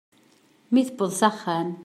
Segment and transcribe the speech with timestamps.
[0.71, 1.69] Mi tewweḍ s axxam.